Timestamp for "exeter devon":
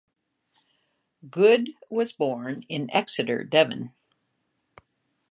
2.89-3.93